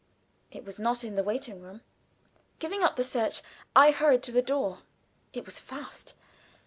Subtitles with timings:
[0.49, 1.81] It was not in the waiting room.
[2.57, 3.43] Giving up the search
[3.75, 4.79] I hurried to the door:
[5.31, 6.15] it was fast.